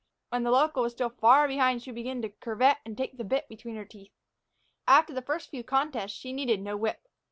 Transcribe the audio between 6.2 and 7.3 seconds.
needed no whip.